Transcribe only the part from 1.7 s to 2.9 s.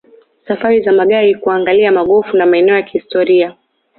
magofu na maeneo ya